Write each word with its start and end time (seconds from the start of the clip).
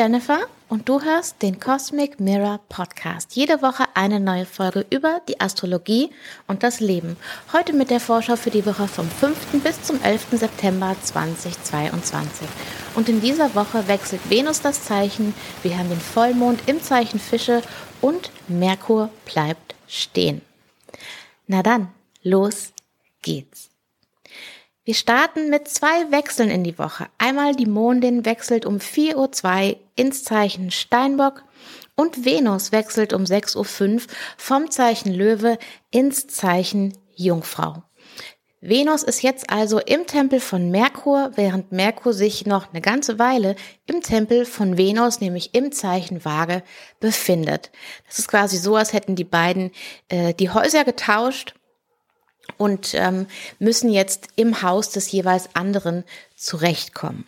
Jennifer 0.00 0.46
und 0.70 0.88
du 0.88 1.02
hörst 1.02 1.42
den 1.42 1.60
Cosmic 1.60 2.20
Mirror 2.20 2.58
Podcast. 2.70 3.36
Jede 3.36 3.60
Woche 3.60 3.84
eine 3.92 4.18
neue 4.18 4.46
Folge 4.46 4.86
über 4.88 5.20
die 5.28 5.38
Astrologie 5.38 6.08
und 6.46 6.62
das 6.62 6.80
Leben. 6.80 7.18
Heute 7.52 7.74
mit 7.74 7.90
der 7.90 8.00
Vorschau 8.00 8.36
für 8.36 8.48
die 8.48 8.64
Woche 8.64 8.88
vom 8.88 9.06
5. 9.06 9.62
bis 9.62 9.82
zum 9.82 10.02
11. 10.02 10.28
September 10.38 10.96
2022. 11.02 12.48
Und 12.94 13.10
in 13.10 13.20
dieser 13.20 13.54
Woche 13.54 13.88
wechselt 13.88 14.22
Venus 14.30 14.62
das 14.62 14.84
Zeichen, 14.84 15.34
wir 15.62 15.76
haben 15.76 15.90
den 15.90 16.00
Vollmond 16.00 16.62
im 16.64 16.82
Zeichen 16.82 17.20
Fische 17.20 17.60
und 18.00 18.30
Merkur 18.48 19.10
bleibt 19.26 19.74
stehen. 19.86 20.40
Na 21.46 21.62
dann, 21.62 21.88
los 22.22 22.72
geht's. 23.20 23.69
Wir 24.82 24.94
starten 24.94 25.50
mit 25.50 25.68
zwei 25.68 26.10
Wechseln 26.10 26.50
in 26.50 26.64
die 26.64 26.78
Woche. 26.78 27.08
Einmal 27.18 27.54
die 27.54 27.66
Mondin 27.66 28.24
wechselt 28.24 28.64
um 28.64 28.78
4.02 28.78 29.14
Uhr 29.72 29.76
ins 29.94 30.24
Zeichen 30.24 30.70
Steinbock 30.70 31.44
und 31.96 32.24
Venus 32.24 32.72
wechselt 32.72 33.12
um 33.12 33.24
6.05 33.24 33.56
Uhr 33.56 34.00
vom 34.38 34.70
Zeichen 34.70 35.12
Löwe 35.12 35.58
ins 35.90 36.28
Zeichen 36.28 36.96
Jungfrau. 37.14 37.82
Venus 38.62 39.02
ist 39.02 39.22
jetzt 39.22 39.50
also 39.50 39.80
im 39.80 40.06
Tempel 40.06 40.40
von 40.40 40.70
Merkur, 40.70 41.32
während 41.34 41.72
Merkur 41.72 42.14
sich 42.14 42.46
noch 42.46 42.70
eine 42.70 42.80
ganze 42.80 43.18
Weile 43.18 43.56
im 43.86 44.00
Tempel 44.02 44.46
von 44.46 44.78
Venus, 44.78 45.20
nämlich 45.20 45.54
im 45.54 45.72
Zeichen 45.72 46.24
Waage, 46.24 46.62
befindet. 47.00 47.70
Das 48.06 48.18
ist 48.18 48.28
quasi 48.28 48.56
so, 48.56 48.76
als 48.76 48.92
hätten 48.94 49.14
die 49.14 49.24
beiden 49.24 49.72
äh, 50.08 50.34
die 50.34 50.50
Häuser 50.50 50.84
getauscht 50.84 51.54
und 52.58 52.94
ähm, 52.94 53.26
müssen 53.58 53.90
jetzt 53.90 54.28
im 54.36 54.62
Haus 54.62 54.90
des 54.90 55.10
jeweils 55.10 55.48
anderen 55.54 56.04
zurechtkommen. 56.36 57.26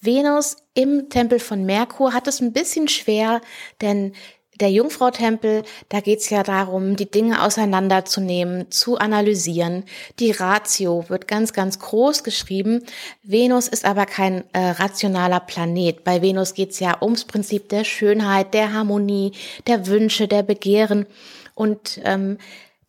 Venus 0.00 0.56
im 0.74 1.08
Tempel 1.08 1.38
von 1.38 1.64
Merkur 1.64 2.12
hat 2.12 2.28
es 2.28 2.40
ein 2.40 2.52
bisschen 2.52 2.88
schwer, 2.88 3.40
denn 3.80 4.12
der 4.60 4.70
Jungfrau-Tempel, 4.70 5.64
da 5.90 6.00
geht's 6.00 6.30
ja 6.30 6.42
darum, 6.42 6.96
die 6.96 7.10
Dinge 7.10 7.42
auseinanderzunehmen, 7.44 8.70
zu 8.70 8.96
analysieren. 8.96 9.84
Die 10.18 10.30
Ratio 10.30 11.04
wird 11.08 11.28
ganz, 11.28 11.52
ganz 11.52 11.78
groß 11.78 12.24
geschrieben. 12.24 12.82
Venus 13.22 13.68
ist 13.68 13.84
aber 13.84 14.06
kein 14.06 14.44
äh, 14.54 14.70
rationaler 14.70 15.40
Planet. 15.40 16.04
Bei 16.04 16.22
Venus 16.22 16.54
geht's 16.54 16.80
ja 16.80 16.96
ums 17.02 17.24
Prinzip 17.24 17.68
der 17.68 17.84
Schönheit, 17.84 18.54
der 18.54 18.72
Harmonie, 18.72 19.32
der 19.66 19.86
Wünsche, 19.86 20.26
der 20.26 20.42
Begehren. 20.42 21.06
Und 21.54 22.00
ähm, 22.04 22.38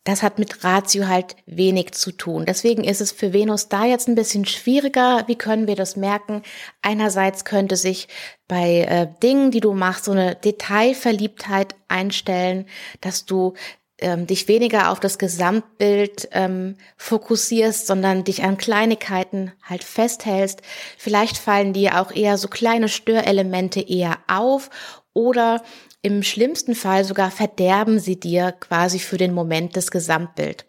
das 0.04 0.22
hat 0.22 0.38
mit 0.38 0.64
Ratio 0.64 1.06
halt 1.06 1.36
wenig 1.44 1.92
zu 1.92 2.12
tun. 2.12 2.46
Deswegen 2.46 2.84
ist 2.84 3.00
es 3.00 3.12
für 3.12 3.32
Venus 3.32 3.68
da 3.68 3.84
jetzt 3.84 4.08
ein 4.08 4.14
bisschen 4.14 4.46
schwieriger. 4.46 5.24
Wie 5.26 5.36
können 5.36 5.66
wir 5.66 5.76
das 5.76 5.96
merken? 5.96 6.42
Einerseits 6.80 7.44
könnte 7.44 7.76
sich 7.76 8.08
bei 8.46 8.80
äh, 8.88 9.08
Dingen, 9.22 9.50
die 9.50 9.60
du 9.60 9.74
machst, 9.74 10.06
so 10.06 10.12
eine 10.12 10.34
Detailverliebtheit 10.34 11.74
einstellen, 11.88 12.66
dass 13.00 13.26
du 13.26 13.54
ähm, 14.00 14.26
dich 14.26 14.48
weniger 14.48 14.90
auf 14.90 15.00
das 15.00 15.18
Gesamtbild 15.18 16.28
ähm, 16.32 16.76
fokussierst, 16.96 17.86
sondern 17.86 18.24
dich 18.24 18.44
an 18.44 18.56
Kleinigkeiten 18.56 19.52
halt 19.62 19.84
festhältst. 19.84 20.62
Vielleicht 20.96 21.36
fallen 21.36 21.72
dir 21.72 22.00
auch 22.00 22.12
eher 22.12 22.38
so 22.38 22.48
kleine 22.48 22.88
Störelemente 22.88 23.80
eher 23.80 24.18
auf 24.28 24.70
oder 25.12 25.62
im 26.02 26.22
schlimmsten 26.22 26.74
Fall 26.74 27.04
sogar 27.04 27.30
verderben 27.30 27.98
sie 27.98 28.18
dir 28.18 28.52
quasi 28.52 28.98
für 28.98 29.18
den 29.18 29.34
Moment 29.34 29.76
das 29.76 29.90
Gesamtbild. 29.90 30.66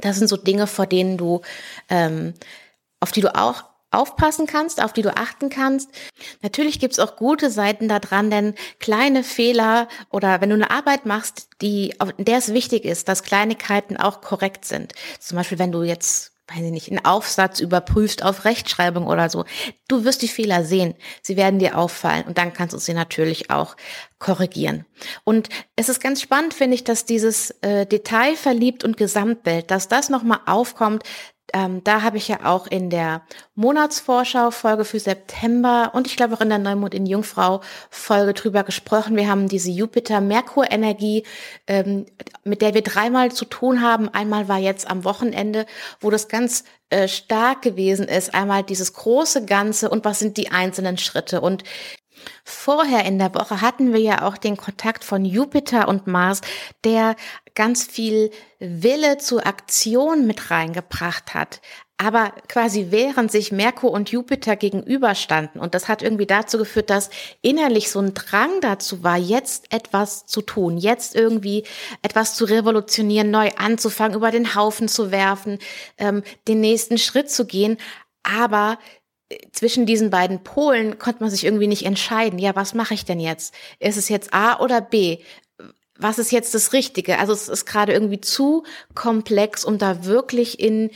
Das 0.00 0.16
sind 0.18 0.28
so 0.28 0.36
Dinge, 0.36 0.66
vor 0.66 0.86
denen 0.86 1.16
du, 1.16 1.42
ähm, 1.88 2.34
auf 3.00 3.12
die 3.12 3.20
du 3.20 3.34
auch 3.34 3.64
aufpassen 3.90 4.46
kannst, 4.46 4.82
auf 4.82 4.92
die 4.92 5.02
du 5.02 5.16
achten 5.16 5.48
kannst. 5.48 5.90
Natürlich 6.42 6.78
gibt's 6.78 6.98
auch 6.98 7.16
gute 7.16 7.50
Seiten 7.50 7.88
daran, 7.88 8.30
denn 8.30 8.54
kleine 8.80 9.24
Fehler 9.24 9.88
oder 10.10 10.40
wenn 10.40 10.50
du 10.50 10.56
eine 10.56 10.70
Arbeit 10.70 11.06
machst, 11.06 11.48
die, 11.62 11.94
in 12.18 12.24
der 12.26 12.38
es 12.38 12.52
wichtig 12.52 12.84
ist, 12.84 13.08
dass 13.08 13.22
Kleinigkeiten 13.22 13.96
auch 13.96 14.20
korrekt 14.20 14.66
sind. 14.66 14.92
Zum 15.20 15.36
Beispiel, 15.36 15.58
wenn 15.58 15.72
du 15.72 15.82
jetzt 15.82 16.32
weiß 16.48 16.64
ich 16.64 16.70
nicht, 16.70 16.90
einen 16.90 17.04
Aufsatz 17.04 17.60
überprüfst 17.60 18.22
auf 18.22 18.44
Rechtschreibung 18.44 19.06
oder 19.06 19.28
so. 19.28 19.44
Du 19.86 20.04
wirst 20.04 20.22
die 20.22 20.28
Fehler 20.28 20.64
sehen. 20.64 20.94
Sie 21.22 21.36
werden 21.36 21.58
dir 21.58 21.76
auffallen 21.76 22.24
und 22.26 22.38
dann 22.38 22.52
kannst 22.54 22.74
du 22.74 22.78
sie 22.78 22.94
natürlich 22.94 23.50
auch 23.50 23.76
korrigieren. 24.18 24.86
Und 25.24 25.48
es 25.76 25.88
ist 25.88 26.00
ganz 26.00 26.22
spannend, 26.22 26.54
finde 26.54 26.74
ich, 26.74 26.84
dass 26.84 27.04
dieses 27.04 27.50
äh, 27.60 27.86
Detail 27.86 28.34
verliebt 28.34 28.82
und 28.82 28.96
Gesamtbild, 28.96 29.70
dass 29.70 29.88
das 29.88 30.08
nochmal 30.08 30.40
aufkommt, 30.46 31.02
ähm, 31.54 31.82
da 31.82 32.02
habe 32.02 32.18
ich 32.18 32.28
ja 32.28 32.40
auch 32.44 32.66
in 32.66 32.90
der 32.90 33.22
Monatsvorschau 33.54 34.50
Folge 34.50 34.84
für 34.84 35.00
September 35.00 35.92
und 35.94 36.06
ich 36.06 36.16
glaube 36.16 36.34
auch 36.34 36.40
in 36.40 36.50
der 36.50 36.58
Neumond 36.58 36.94
in 36.94 37.06
Jungfrau 37.06 37.62
Folge 37.90 38.34
drüber 38.34 38.64
gesprochen. 38.64 39.16
Wir 39.16 39.28
haben 39.28 39.48
diese 39.48 39.70
Jupiter-Merkur-Energie, 39.70 41.24
ähm, 41.66 42.06
mit 42.44 42.60
der 42.60 42.74
wir 42.74 42.82
dreimal 42.82 43.32
zu 43.32 43.46
tun 43.46 43.80
haben. 43.80 44.08
Einmal 44.10 44.48
war 44.48 44.58
jetzt 44.58 44.90
am 44.90 45.04
Wochenende, 45.04 45.64
wo 46.00 46.10
das 46.10 46.28
ganz 46.28 46.64
äh, 46.90 47.08
stark 47.08 47.62
gewesen 47.62 48.08
ist. 48.08 48.34
Einmal 48.34 48.62
dieses 48.62 48.92
große 48.92 49.46
Ganze 49.46 49.88
und 49.88 50.04
was 50.04 50.18
sind 50.18 50.36
die 50.36 50.50
einzelnen 50.50 50.98
Schritte. 50.98 51.40
Und 51.40 51.64
Vorher 52.44 53.04
in 53.04 53.18
der 53.18 53.34
Woche 53.34 53.60
hatten 53.60 53.92
wir 53.92 54.00
ja 54.00 54.22
auch 54.22 54.36
den 54.36 54.56
Kontakt 54.56 55.04
von 55.04 55.24
Jupiter 55.24 55.88
und 55.88 56.06
Mars, 56.06 56.40
der 56.84 57.16
ganz 57.54 57.84
viel 57.84 58.30
Wille 58.60 59.18
zur 59.18 59.46
Aktion 59.46 60.26
mit 60.26 60.50
reingebracht 60.50 61.34
hat. 61.34 61.60
Aber 62.00 62.32
quasi 62.46 62.86
während 62.90 63.32
sich 63.32 63.50
Merkur 63.50 63.90
und 63.90 64.10
Jupiter 64.10 64.54
gegenüberstanden. 64.54 65.60
Und 65.60 65.74
das 65.74 65.88
hat 65.88 66.00
irgendwie 66.00 66.26
dazu 66.26 66.56
geführt, 66.56 66.90
dass 66.90 67.10
innerlich 67.42 67.90
so 67.90 67.98
ein 67.98 68.14
Drang 68.14 68.60
dazu 68.60 69.02
war, 69.02 69.16
jetzt 69.16 69.72
etwas 69.72 70.24
zu 70.24 70.40
tun, 70.40 70.78
jetzt 70.78 71.16
irgendwie 71.16 71.64
etwas 72.02 72.36
zu 72.36 72.44
revolutionieren, 72.44 73.32
neu 73.32 73.50
anzufangen, 73.56 74.16
über 74.16 74.30
den 74.30 74.54
Haufen 74.54 74.86
zu 74.86 75.10
werfen, 75.10 75.58
ähm, 75.98 76.22
den 76.46 76.60
nächsten 76.60 76.98
Schritt 76.98 77.32
zu 77.32 77.46
gehen. 77.46 77.78
Aber 78.22 78.78
zwischen 79.52 79.86
diesen 79.86 80.10
beiden 80.10 80.42
Polen 80.42 80.98
konnte 80.98 81.20
man 81.22 81.30
sich 81.30 81.44
irgendwie 81.44 81.66
nicht 81.66 81.84
entscheiden. 81.84 82.38
Ja, 82.38 82.56
was 82.56 82.74
mache 82.74 82.94
ich 82.94 83.04
denn 83.04 83.20
jetzt? 83.20 83.54
Ist 83.78 83.96
es 83.96 84.08
jetzt 84.08 84.32
A 84.32 84.60
oder 84.60 84.80
B? 84.80 85.18
was 85.98 86.18
ist 86.18 86.30
jetzt 86.30 86.54
das 86.54 86.72
Richtige? 86.72 87.18
Also 87.18 87.32
es 87.32 87.48
ist 87.48 87.66
gerade 87.66 87.92
irgendwie 87.92 88.20
zu 88.20 88.64
komplex, 88.94 89.64
um 89.64 89.78
da 89.78 90.04
wirklich 90.04 90.60
in 90.60 90.90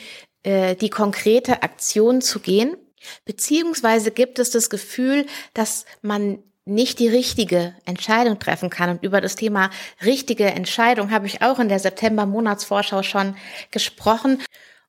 äh, 0.44 0.76
die 0.76 0.90
konkrete 0.90 1.62
Aktion 1.62 2.22
zu 2.22 2.40
gehen. 2.40 2.76
Beziehungsweise 3.24 4.12
gibt 4.12 4.38
es 4.38 4.50
das 4.50 4.70
Gefühl, 4.70 5.26
dass 5.54 5.84
man 6.02 6.38
nicht 6.64 7.00
die 7.00 7.08
richtige 7.08 7.74
Entscheidung 7.84 8.38
treffen 8.38 8.70
kann. 8.70 8.90
Und 8.90 9.02
über 9.02 9.20
das 9.20 9.34
Thema 9.34 9.70
richtige 10.04 10.44
Entscheidung 10.46 11.10
habe 11.10 11.26
ich 11.26 11.42
auch 11.42 11.58
in 11.58 11.68
der 11.68 11.80
September-Monatsvorschau 11.80 13.02
schon 13.02 13.36
gesprochen. 13.72 14.40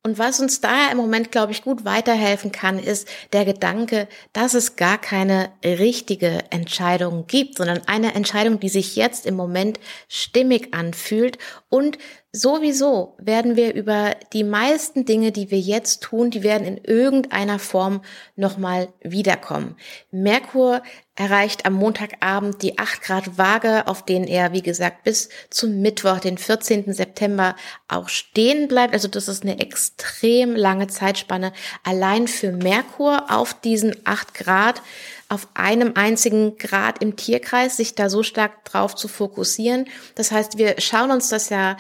Und 0.06 0.18
was 0.18 0.42
uns 0.42 0.60
da 0.60 0.92
im 0.92 0.98
Moment, 0.98 1.32
glaube 1.32 1.54
ich, 1.54 1.64
gut 1.64 1.86
weiterhelfen 1.86 2.52
kann, 2.52 2.78
ist 2.78 3.08
der 3.32 3.46
Gedanke, 3.46 4.10
dass 4.34 4.54
es 4.54 4.76
gar 4.76 4.98
keine 4.98 5.50
richtige 5.64 6.40
Entscheidung 6.50 7.26
gibt, 7.26 7.56
sondern 7.56 7.82
eine 7.88 8.14
Entscheidung, 8.14 8.60
die 8.60 8.68
sich 8.68 8.98
jetzt 8.98 9.26
im 9.26 9.36
Moment 9.36 9.80
stimmig 10.10 10.74
anfühlt 10.74 11.38
und 11.70 11.98
Sowieso 12.36 13.16
werden 13.20 13.56
wir 13.56 13.76
über 13.76 14.16
die 14.34 14.44
meisten 14.44 15.06
Dinge, 15.06 15.32
die 15.32 15.52
wir 15.52 15.60
jetzt 15.60 16.02
tun, 16.02 16.32
die 16.32 16.42
werden 16.42 16.66
in 16.66 16.84
irgendeiner 16.84 17.60
Form 17.60 18.02
nochmal 18.36 18.92
wiederkommen. 19.02 19.76
Merkur 20.10 20.82
erreicht 21.16 21.66
am 21.66 21.74
Montagabend 21.74 22.62
die 22.64 22.80
8 22.80 23.02
Grad 23.02 23.38
Waage, 23.38 23.88
auf 23.88 24.04
denen 24.04 24.28
er, 24.28 24.52
wie 24.52 24.64
gesagt, 24.64 25.04
bis 25.04 25.30
zum 25.50 25.82
Mittwoch, 25.82 26.20
den 26.20 26.38
14. 26.38 26.92
September 26.92 27.56
auch 27.88 28.10
stehen 28.10 28.68
bleibt. 28.68 28.94
Also 28.94 29.08
das 29.08 29.28
ist 29.28 29.44
eine 29.44 29.60
extrem 29.60 30.56
lange 30.56 30.88
Zeitspanne 30.88 31.54
allein 31.84 32.28
für 32.28 32.52
Merkur 32.52 33.30
auf 33.30 33.54
diesen 33.54 33.96
8 34.06 34.34
Grad 34.34 34.82
auf 35.30 35.48
einem 35.54 35.94
einzigen 35.96 36.58
Grad 36.58 37.02
im 37.02 37.16
Tierkreis, 37.16 37.78
sich 37.78 37.96
da 37.96 38.10
so 38.10 38.24
stark 38.24 38.66
drauf 38.66 38.96
zu 38.96 39.08
fokussieren. 39.08 39.88
Das 40.16 40.32
heißt, 40.32 40.58
wir 40.58 40.76
schauen 40.80 41.12
uns 41.12 41.30
das 41.30 41.50
ja 41.50 41.78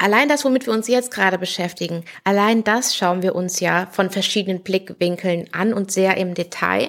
Allein 0.00 0.30
das, 0.30 0.46
womit 0.46 0.64
wir 0.66 0.72
uns 0.72 0.88
jetzt 0.88 1.10
gerade 1.10 1.36
beschäftigen, 1.36 2.06
allein 2.24 2.64
das 2.64 2.96
schauen 2.96 3.20
wir 3.22 3.34
uns 3.34 3.60
ja 3.60 3.86
von 3.92 4.08
verschiedenen 4.08 4.62
Blickwinkeln 4.62 5.52
an 5.52 5.74
und 5.74 5.92
sehr 5.92 6.16
im 6.16 6.32
Detail. 6.32 6.88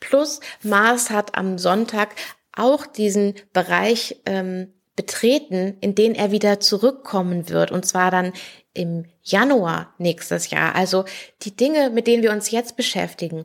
Plus 0.00 0.40
Mars 0.62 1.10
hat 1.10 1.36
am 1.36 1.58
Sonntag 1.58 2.14
auch 2.52 2.86
diesen 2.86 3.34
Bereich 3.52 4.22
ähm, 4.24 4.72
betreten, 4.96 5.76
in 5.82 5.94
den 5.94 6.14
er 6.14 6.32
wieder 6.32 6.58
zurückkommen 6.58 7.50
wird, 7.50 7.70
und 7.72 7.84
zwar 7.84 8.10
dann 8.10 8.32
im 8.72 9.04
Januar 9.22 9.94
nächstes 9.98 10.48
Jahr. 10.48 10.74
Also 10.74 11.04
die 11.42 11.54
Dinge, 11.54 11.90
mit 11.90 12.06
denen 12.06 12.22
wir 12.22 12.32
uns 12.32 12.50
jetzt 12.50 12.78
beschäftigen, 12.78 13.44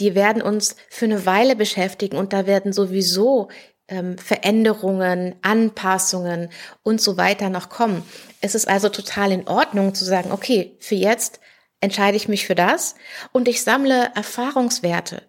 die 0.00 0.16
werden 0.16 0.42
uns 0.42 0.74
für 0.88 1.04
eine 1.04 1.26
Weile 1.26 1.54
beschäftigen 1.54 2.16
und 2.16 2.32
da 2.32 2.46
werden 2.46 2.72
sowieso 2.72 3.50
ähm, 3.92 4.16
Veränderungen, 4.16 5.34
Anpassungen 5.42 6.48
und 6.82 7.00
so 7.00 7.16
weiter 7.16 7.50
noch 7.50 7.68
kommen. 7.68 8.02
Es 8.40 8.54
ist 8.54 8.66
also 8.66 8.88
total 8.88 9.32
in 9.32 9.46
Ordnung 9.46 9.94
zu 9.94 10.04
sagen, 10.04 10.32
okay, 10.32 10.76
für 10.80 10.94
jetzt 10.94 11.40
entscheide 11.80 12.16
ich 12.16 12.26
mich 12.26 12.46
für 12.46 12.54
das 12.54 12.94
und 13.32 13.48
ich 13.48 13.62
sammle 13.62 14.10
Erfahrungswerte. 14.14 15.22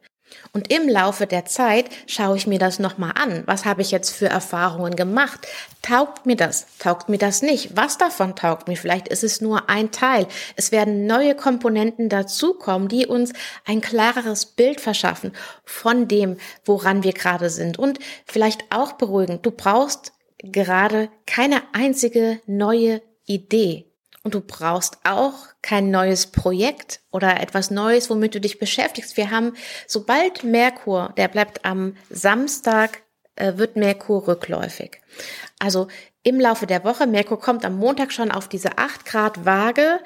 Und 0.51 0.71
im 0.71 0.87
Laufe 0.87 1.25
der 1.27 1.45
Zeit 1.45 1.89
schaue 2.07 2.37
ich 2.37 2.47
mir 2.47 2.59
das 2.59 2.79
nochmal 2.79 3.13
an. 3.15 3.43
Was 3.45 3.65
habe 3.65 3.81
ich 3.81 3.91
jetzt 3.91 4.11
für 4.11 4.27
Erfahrungen 4.27 4.95
gemacht? 4.95 5.47
Taugt 5.81 6.25
mir 6.25 6.35
das? 6.35 6.67
Taugt 6.79 7.09
mir 7.09 7.17
das 7.17 7.41
nicht? 7.41 7.75
Was 7.75 7.97
davon 7.97 8.35
taugt 8.35 8.67
mir? 8.67 8.77
Vielleicht 8.77 9.07
ist 9.07 9.23
es 9.23 9.41
nur 9.41 9.69
ein 9.69 9.91
Teil. 9.91 10.27
Es 10.55 10.71
werden 10.71 11.07
neue 11.07 11.35
Komponenten 11.35 12.09
dazukommen, 12.09 12.87
die 12.87 13.07
uns 13.07 13.33
ein 13.65 13.81
klareres 13.81 14.45
Bild 14.45 14.79
verschaffen 14.79 15.33
von 15.65 16.07
dem, 16.07 16.37
woran 16.65 17.03
wir 17.03 17.13
gerade 17.13 17.49
sind. 17.49 17.79
Und 17.79 17.99
vielleicht 18.25 18.65
auch 18.69 18.93
beruhigen. 18.93 19.41
Du 19.41 19.51
brauchst 19.51 20.13
gerade 20.43 21.09
keine 21.25 21.61
einzige 21.73 22.39
neue 22.45 23.01
Idee. 23.25 23.92
Und 24.23 24.35
du 24.35 24.39
brauchst 24.39 24.97
auch 25.03 25.33
kein 25.61 25.91
neues 25.91 26.27
Projekt 26.27 27.01
oder 27.11 27.41
etwas 27.41 27.71
Neues, 27.71 28.09
womit 28.09 28.35
du 28.35 28.39
dich 28.39 28.57
beschäftigst. 28.57 29.17
Wir 29.17 29.31
haben, 29.31 29.53
sobald 29.85 30.45
Merkur, 30.45 31.13
der 31.17 31.27
bleibt 31.27 31.65
am 31.65 31.97
Samstag, 32.09 33.03
äh, 33.35 33.57
wird 33.57 33.75
Merkur 33.75 34.27
rückläufig. 34.27 35.01
Also 35.59 35.89
im 36.23 36.39
Laufe 36.39 36.67
der 36.67 36.85
Woche, 36.85 37.05
Merkur 37.05 37.39
kommt 37.39 37.65
am 37.65 37.75
Montag 37.75 38.13
schon 38.13 38.31
auf 38.31 38.47
diese 38.47 38.77
8 38.77 39.05
Grad 39.05 39.45
Waage 39.45 39.99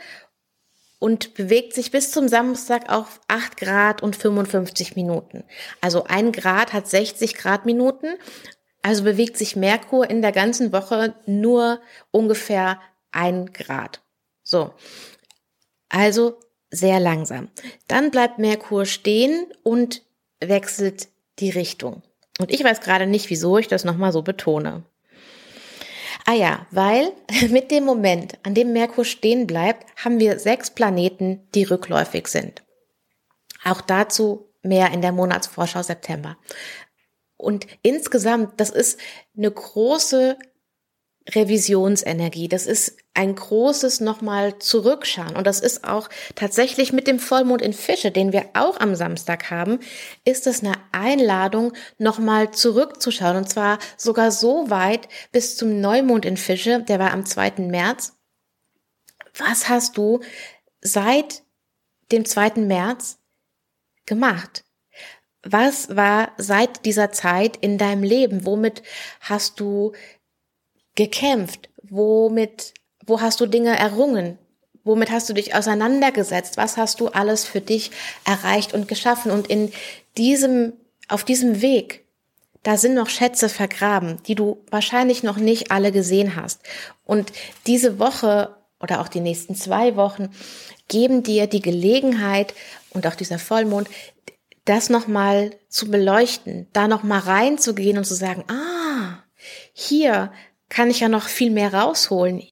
und 0.98 1.36
bewegt 1.36 1.74
sich 1.74 1.92
bis 1.92 2.12
zum 2.12 2.28
Samstag 2.28 2.90
auf 2.92 3.22
8 3.28 3.58
Grad 3.58 4.02
und 4.02 4.16
55 4.16 4.96
Minuten. 4.96 5.44
Also 5.80 6.06
ein 6.06 6.32
Grad 6.32 6.74
hat 6.74 6.88
60 6.88 7.36
Grad 7.36 7.68
Minuten. 7.68 8.16
Also 8.82 9.04
bewegt 9.04 9.38
sich 9.38 9.56
Merkur 9.56 10.10
in 10.10 10.24
der 10.24 10.32
ganzen 10.32 10.72
Woche 10.72 11.14
nur 11.28 11.82
ungefähr 12.10 12.80
ein 13.12 13.54
Grad. 13.54 14.02
So. 14.48 14.74
Also 15.90 16.40
sehr 16.72 17.02
langsam. 17.02 17.50
Dann 17.90 18.12
bleibt 18.12 18.40
Merkur 18.40 18.86
stehen 18.86 19.48
und 19.64 20.04
wechselt 20.40 21.10
die 21.40 21.50
Richtung. 21.50 22.02
Und 22.40 22.50
ich 22.52 22.64
weiß 22.64 22.80
gerade 22.80 23.08
nicht, 23.08 23.30
wieso 23.30 23.58
ich 23.58 23.68
das 23.68 23.84
nochmal 23.84 24.14
so 24.14 24.22
betone. 24.22 24.86
Ah 26.26 26.34
ja, 26.34 26.66
weil 26.72 27.12
mit 27.50 27.72
dem 27.72 27.84
Moment, 27.84 28.38
an 28.44 28.54
dem 28.54 28.72
Merkur 28.72 29.04
stehen 29.04 29.48
bleibt, 29.48 29.86
haben 29.98 30.18
wir 30.20 30.40
sechs 30.40 30.72
Planeten, 30.72 31.46
die 31.54 31.64
rückläufig 31.64 32.30
sind. 32.30 32.64
Auch 33.66 33.82
dazu 33.82 34.50
mehr 34.62 34.92
in 34.92 35.02
der 35.02 35.12
Monatsvorschau 35.12 35.84
September. 35.84 36.38
Und 37.36 37.68
insgesamt, 37.82 38.62
das 38.62 38.70
ist 38.70 38.98
eine 39.36 39.52
große 39.52 40.38
Revisionsenergie. 41.34 42.48
Das 42.48 42.66
ist 42.66 42.98
ein 43.14 43.36
großes 43.36 44.00
nochmal 44.00 44.60
zurückschauen. 44.60 45.36
Und 45.36 45.46
das 45.46 45.60
ist 45.60 45.84
auch 45.84 46.10
tatsächlich 46.36 46.94
mit 46.94 47.08
dem 47.08 47.20
Vollmond 47.20 47.62
in 47.62 47.74
Fische, 47.74 48.12
den 48.12 48.32
wir 48.32 48.50
auch 48.54 48.80
am 48.80 48.96
Samstag 48.96 49.50
haben, 49.50 49.80
ist 50.24 50.48
es 50.48 50.64
eine 50.64 50.74
Einladung, 50.92 51.74
nochmal 51.98 52.52
zurückzuschauen. 52.52 53.38
Und 53.38 53.50
zwar 53.50 53.80
sogar 53.98 54.32
so 54.32 54.70
weit 54.70 55.10
bis 55.32 55.58
zum 55.58 55.82
Neumond 55.82 56.26
in 56.26 56.38
Fische, 56.38 56.84
der 56.84 57.00
war 57.00 57.12
am 57.12 57.26
2. 57.26 57.54
März. 57.58 58.14
Was 59.38 59.70
hast 59.70 59.98
du 59.98 60.22
seit 60.82 61.44
dem 62.12 62.26
2. 62.26 62.62
März 62.62 63.20
gemacht? 64.06 64.64
Was 65.44 65.96
war 65.96 66.34
seit 66.38 66.86
dieser 66.86 67.12
Zeit 67.12 67.58
in 67.58 67.78
deinem 67.78 68.04
Leben? 68.04 68.46
Womit 68.46 68.84
hast 69.22 69.60
du 69.60 69.94
gekämpft? 70.98 71.70
Womit, 71.84 72.74
wo 73.06 73.22
hast 73.22 73.40
du 73.40 73.46
Dinge 73.46 73.78
errungen? 73.78 74.38
Womit 74.84 75.12
hast 75.12 75.30
du 75.30 75.34
dich 75.34 75.56
auseinandergesetzt? 75.56 76.58
Was 76.58 76.76
hast 76.76 77.00
du 77.00 77.08
alles 77.08 77.46
für 77.46 77.62
dich 77.62 77.92
erreicht 78.26 78.74
und 78.74 78.90
geschaffen? 78.90 79.32
Und 79.32 79.48
in 79.48 79.72
diesem, 80.18 80.74
auf 81.08 81.24
diesem 81.24 81.62
Weg, 81.62 82.06
da 82.64 82.76
sind 82.76 82.96
noch 82.96 83.10
Schätze 83.10 83.48
vergraben, 83.48 84.22
die 84.28 84.36
du 84.36 84.58
wahrscheinlich 84.70 85.24
noch 85.24 85.38
nicht 85.38 85.72
alle 85.72 85.94
gesehen 85.94 86.36
hast. 86.36 86.62
Und 87.06 87.32
diese 87.66 88.00
Woche 88.00 88.56
oder 88.82 89.00
auch 89.02 89.08
die 89.08 89.22
nächsten 89.22 89.56
zwei 89.56 89.96
Wochen 89.96 90.30
geben 90.88 91.24
dir 91.24 91.48
die 91.48 91.62
Gelegenheit 91.62 92.54
und 92.92 93.08
auch 93.08 93.16
dieser 93.16 93.40
Vollmond, 93.40 93.90
das 94.66 94.90
nochmal 94.90 95.52
zu 95.70 95.90
beleuchten, 95.90 96.68
da 96.74 96.88
nochmal 96.88 97.20
reinzugehen 97.20 97.98
und 97.98 98.06
zu 98.06 98.16
sagen, 98.16 98.44
ah, 98.50 99.24
hier 99.74 100.32
kann 100.70 100.90
ich 100.90 101.00
ja 101.00 101.10
noch 101.10 101.28
viel 101.28 101.52
mehr 101.52 101.74
rausholen. 101.74 102.44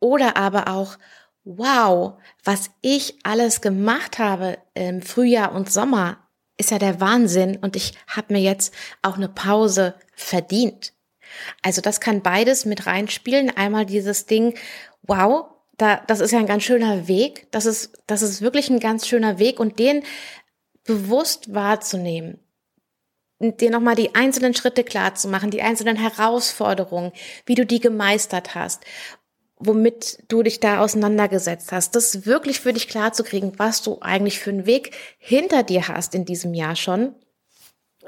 Oder 0.00 0.36
aber 0.36 0.68
auch, 0.68 0.98
wow, 1.44 2.14
was 2.42 2.70
ich 2.82 3.18
alles 3.22 3.60
gemacht 3.60 4.18
habe 4.18 4.58
im 4.74 5.02
Frühjahr 5.02 5.52
und 5.52 5.70
Sommer, 5.70 6.18
ist 6.56 6.70
ja 6.70 6.78
der 6.78 7.00
Wahnsinn 7.00 7.56
und 7.56 7.74
ich 7.74 7.94
habe 8.06 8.32
mir 8.32 8.40
jetzt 8.40 8.72
auch 9.02 9.16
eine 9.16 9.28
Pause 9.28 9.94
verdient. 10.14 10.92
Also 11.62 11.80
das 11.80 12.00
kann 12.00 12.22
beides 12.22 12.64
mit 12.64 12.86
reinspielen. 12.86 13.50
Einmal 13.56 13.86
dieses 13.86 14.26
Ding, 14.26 14.56
wow, 15.02 15.46
da, 15.76 15.96
das 16.06 16.20
ist 16.20 16.30
ja 16.30 16.38
ein 16.38 16.46
ganz 16.46 16.62
schöner 16.62 17.08
Weg. 17.08 17.48
Das 17.50 17.66
ist, 17.66 17.98
das 18.06 18.22
ist 18.22 18.40
wirklich 18.40 18.70
ein 18.70 18.78
ganz 18.78 19.08
schöner 19.08 19.38
Weg 19.38 19.58
und 19.58 19.80
den 19.80 20.04
bewusst 20.84 21.52
wahrzunehmen 21.54 22.43
dir 23.52 23.70
nochmal 23.70 23.94
die 23.94 24.14
einzelnen 24.14 24.54
Schritte 24.54 24.84
klar 24.84 25.14
zu 25.14 25.28
machen, 25.28 25.50
die 25.50 25.62
einzelnen 25.62 25.96
Herausforderungen, 25.96 27.12
wie 27.46 27.54
du 27.54 27.64
die 27.64 27.80
gemeistert 27.80 28.54
hast, 28.54 28.82
womit 29.58 30.18
du 30.28 30.42
dich 30.42 30.60
da 30.60 30.80
auseinandergesetzt 30.80 31.72
hast, 31.72 31.94
das 31.94 32.26
wirklich 32.26 32.60
für 32.60 32.72
dich 32.72 32.88
klar 32.88 33.12
zu 33.12 33.24
kriegen, 33.24 33.52
was 33.58 33.82
du 33.82 33.98
eigentlich 34.00 34.40
für 34.40 34.50
einen 34.50 34.66
Weg 34.66 34.92
hinter 35.18 35.62
dir 35.62 35.88
hast 35.88 36.14
in 36.14 36.24
diesem 36.24 36.54
Jahr 36.54 36.76
schon. 36.76 37.14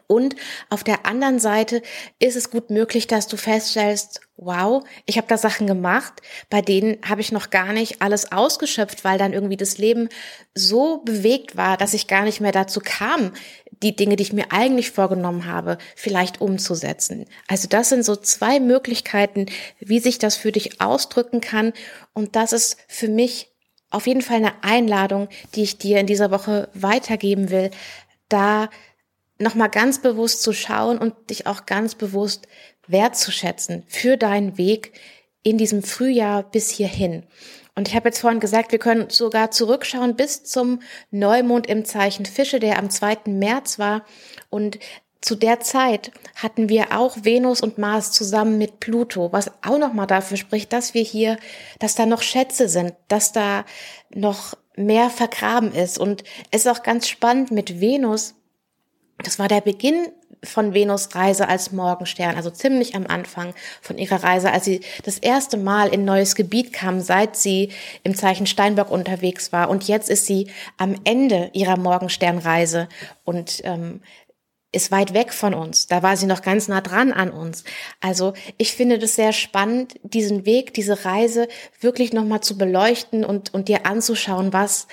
Und 0.09 0.37
auf 0.71 0.85
der 0.85 1.05
anderen 1.05 1.39
Seite 1.39 1.83
ist 2.19 2.37
es 2.37 2.51
gut 2.51 2.71
möglich, 2.71 3.07
dass 3.07 3.27
du 3.27 3.37
feststellst, 3.37 4.21
wow, 4.37 4.85
ich 5.05 5.17
habe 5.17 5.27
da 5.27 5.37
Sachen 5.37 5.67
gemacht, 5.67 6.23
bei 6.49 6.63
denen 6.63 6.99
habe 7.05 7.21
ich 7.21 7.33
noch 7.33 7.51
gar 7.51 7.73
nicht 7.73 8.03
alles 8.03 8.31
ausgeschöpft, 8.31 9.05
weil 9.05 9.19
dann 9.19 9.33
irgendwie 9.33 9.57
das 9.57 9.79
Leben 9.79 10.09
so 10.55 10.99
bewegt 10.99 11.57
war, 11.57 11.77
dass 11.77 11.95
ich 11.95 12.07
gar 12.07 12.23
nicht 12.23 12.41
mehr 12.41 12.53
dazu 12.53 12.81
kam, 12.81 13.33
die 13.83 13.95
Dinge, 13.95 14.17
die 14.17 14.23
ich 14.23 14.33
mir 14.33 14.53
eigentlich 14.53 14.91
vorgenommen 14.91 15.47
habe, 15.47 15.79
vielleicht 15.95 16.41
umzusetzen. 16.41 17.27
Also 17.47 17.69
das 17.69 17.91
sind 17.91 18.05
so 18.05 18.17
zwei 18.17 18.61
Möglichkeiten, 18.61 19.47
wie 19.81 20.01
sich 20.01 20.19
das 20.19 20.37
für 20.37 20.53
dich 20.53 20.81
ausdrücken 20.81 21.41
kann. 21.41 21.73
Und 22.15 22.37
das 22.37 22.53
ist 22.53 22.79
für 22.89 23.09
mich 23.09 23.51
auf 23.91 24.07
jeden 24.07 24.23
Fall 24.23 24.37
eine 24.37 24.63
Einladung, 24.63 25.29
die 25.55 25.63
ich 25.63 25.79
dir 25.79 26.01
in 26.01 26.07
dieser 26.07 26.31
Woche 26.31 26.69
weitergeben 26.75 27.51
will, 27.51 27.71
da 28.29 28.69
nochmal 29.39 29.71
ganz 29.71 30.01
bewusst 30.01 30.43
zu 30.43 30.53
schauen 30.53 30.99
und 30.99 31.31
dich 31.31 31.47
auch 31.47 31.67
ganz 31.67 31.95
bewusst 31.95 32.49
wertzuschätzen 32.87 33.85
für 33.89 34.17
deinen 34.17 34.59
Weg 34.59 34.93
in 35.47 35.59
diesem 35.59 35.85
Frühjahr 35.85 36.43
bis 36.43 36.71
hierhin. 36.71 37.23
Und 37.77 37.87
ich 37.87 37.95
habe 37.95 38.09
jetzt 38.09 38.19
vorhin 38.19 38.41
gesagt, 38.41 38.73
wir 38.73 38.81
können 38.81 39.11
sogar 39.11 39.53
zurückschauen 39.53 40.17
bis 40.17 40.43
zum 40.43 40.81
Neumond 41.13 41.69
im 41.69 41.85
Zeichen 41.85 42.27
Fische, 42.27 42.59
der 42.59 42.81
am 42.81 42.91
2. 42.91 43.19
März 43.27 43.79
war. 43.79 44.05
Und 44.51 44.81
zu 45.21 45.37
der 45.37 45.61
Zeit 45.61 46.11
hatten 46.35 46.69
wir 46.69 46.99
auch 46.99 47.19
Venus 47.23 47.61
und 47.61 47.79
Mars 47.79 48.11
zusammen 48.11 48.59
mit 48.59 48.81
Pluto, 48.81 49.33
was 49.33 49.53
auch 49.63 49.79
nochmal 49.79 50.09
dafür 50.09 50.37
spricht, 50.37 50.73
dass 50.73 50.95
wir 50.95 51.03
hier, 51.03 51.39
dass 51.79 51.95
da 51.95 52.07
noch 52.07 52.23
Schätze 52.23 52.69
sind, 52.69 52.95
dass 53.07 53.31
da 53.31 53.65
noch 54.11 54.55
mehr 54.75 55.11
vergraben 55.11 55.73
ist. 55.73 55.97
Und 55.97 56.25
es 56.51 56.65
ist 56.65 56.73
auch 56.73 56.83
ganz 56.83 57.07
spannend 57.07 57.53
mit 57.53 57.81
Venus. 57.81 58.35
Das 59.23 59.39
war 59.39 59.49
der 59.49 59.61
Beginn 59.61 60.09
von 60.45 60.75
Venus 60.75 61.15
Reise 61.15 61.49
als 61.49 61.73
Morgenstern, 61.73 62.37
also 62.37 62.51
ziemlich 62.51 62.95
am 62.95 63.07
Anfang 63.07 63.55
von 63.81 63.99
ihrer 63.99 64.23
Reise, 64.23 64.53
als 64.53 64.65
sie 64.65 64.81
das 65.05 65.19
erste 65.19 65.57
Mal 65.57 65.89
in 65.89 66.05
neues 66.05 66.35
Gebiet 66.35 66.73
kam, 66.73 67.01
seit 67.01 67.37
sie 67.37 67.73
im 68.03 68.15
Zeichen 68.15 68.47
Steinbock 68.47 68.91
unterwegs 68.91 69.53
war. 69.53 69.71
Und 69.71 69.89
jetzt 69.89 70.11
ist 70.11 70.27
sie 70.27 70.51
am 70.77 70.95
Ende 71.05 71.51
ihrer 71.55 71.79
Morgensternreise 71.79 72.89
und 73.25 73.63
ähm, 73.65 74.01
ist 74.73 74.91
weit 74.91 75.15
weg 75.15 75.33
von 75.33 75.55
uns. 75.55 75.87
Da 75.87 76.03
war 76.03 76.17
sie 76.17 76.27
noch 76.27 76.43
ganz 76.43 76.69
nah 76.69 76.83
dran 76.83 77.13
an 77.13 77.31
uns. 77.31 77.65
Also 78.01 78.35
ich 78.59 78.73
finde 78.73 78.99
das 78.99 79.17
sehr 79.17 79.33
spannend, 79.33 79.95
diesen 80.03 80.45
Weg, 80.45 80.75
diese 80.75 81.05
Reise 81.05 81.49
wirklich 81.81 82.13
nochmal 82.13 82.43
zu 82.43 82.59
beleuchten 82.59 83.25
und, 83.25 83.55
und 83.55 83.69
dir 83.69 83.87
anzuschauen, 83.87 84.53
was, 84.53 84.87